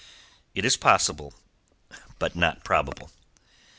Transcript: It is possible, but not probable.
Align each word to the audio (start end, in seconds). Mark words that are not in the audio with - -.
It 0.55 0.65
is 0.65 0.77
possible, 0.77 1.35
but 2.17 2.35
not 2.35 2.63
probable. 2.63 3.11